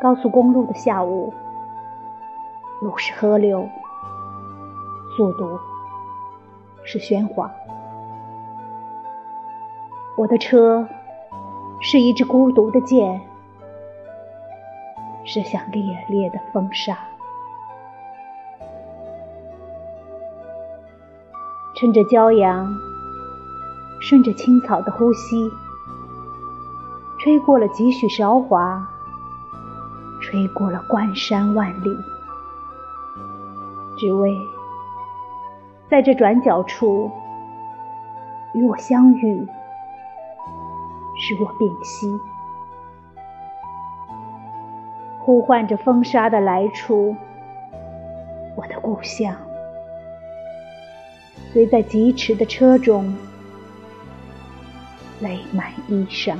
[0.00, 1.32] 高速公路的下午
[2.80, 3.68] 路是河流。
[5.20, 5.60] 速度
[6.82, 7.50] 是喧哗。
[10.16, 10.88] 我的车
[11.82, 13.20] 是一支孤独的箭，
[15.26, 16.96] 射向烈烈的风沙。
[21.76, 22.66] 趁着骄阳，
[24.00, 25.50] 顺着青草的呼吸，
[27.18, 28.88] 吹过了几许韶华。
[30.22, 31.90] 吹过了关山万里，
[33.98, 34.34] 只为
[35.90, 37.10] 在这转角处
[38.52, 39.44] 与我相遇，
[41.18, 42.06] 使我屏息，
[45.18, 47.16] 呼唤着风沙的来处，
[48.54, 49.34] 我的故乡，
[51.52, 53.12] 随在疾驰的车中，
[55.20, 56.36] 泪满衣裳。